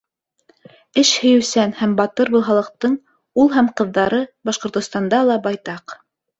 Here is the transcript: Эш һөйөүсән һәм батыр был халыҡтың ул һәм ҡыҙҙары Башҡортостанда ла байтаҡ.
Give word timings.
Эш 1.01 1.11
һөйөүсән 1.25 1.73
һәм 1.81 1.93
батыр 1.99 2.33
был 2.37 2.43
халыҡтың 2.49 2.97
ул 3.45 3.55
һәм 3.59 3.71
ҡыҙҙары 3.79 4.25
Башҡортостанда 4.51 5.25
ла 5.33 5.41
байтаҡ. 5.49 5.99